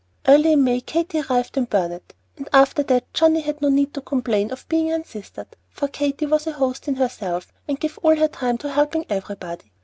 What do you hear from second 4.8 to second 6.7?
unsistered, for Katy was a